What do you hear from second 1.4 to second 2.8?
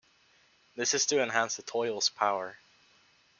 the toyol's power.